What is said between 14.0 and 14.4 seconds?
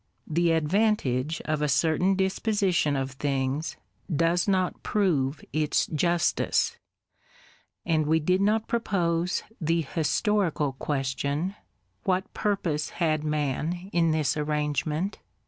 this